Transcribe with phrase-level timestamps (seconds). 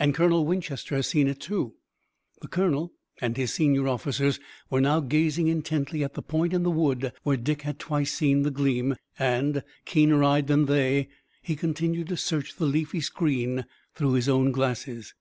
[0.00, 1.76] And Colonel Winchester has seen it too."
[2.42, 6.72] The colonel and his senior officers were now gazing intently at the point in the
[6.72, 11.08] wood where Dick had twice seen the gleam, and, keener eyed than they,
[11.40, 13.64] he continued to search the leafy screen
[13.94, 15.14] through his own glasses.